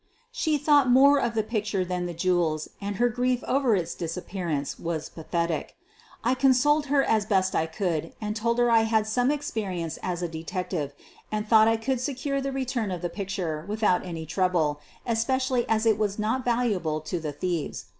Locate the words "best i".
7.27-7.67